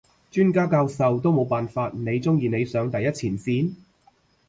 [0.31, 3.75] 專家教授都冇辦法，你中意你上第一前線？